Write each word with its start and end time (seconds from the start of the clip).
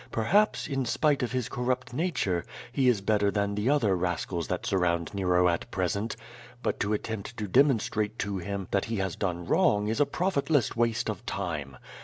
Perhaps, 0.11 0.65
in 0.67 0.83
spite 0.83 1.21
of 1.21 1.31
his 1.31 1.47
corrupt 1.47 1.93
nature, 1.93 2.43
he 2.71 2.89
is 2.89 3.01
better 3.01 3.29
than 3.29 3.53
the 3.53 3.69
other 3.69 3.95
rascals 3.95 4.47
that 4.47 4.65
sur 4.65 4.79
round 4.79 5.13
Nero 5.13 5.47
at 5.47 5.69
present. 5.69 6.15
But 6.63 6.79
to 6.79 6.93
attempt 6.93 7.37
to 7.37 7.47
demonstrate 7.47 8.17
to 8.17 8.39
him 8.39 8.67
that 8.71 8.85
he 8.85 8.95
has 8.95 9.15
done 9.15 9.45
^vrong 9.45 9.89
is 9.91 9.99
a 9.99 10.07
profitless 10.07 10.75
waste 10.75 11.07
of 11.07 11.23
time. 11.27 11.77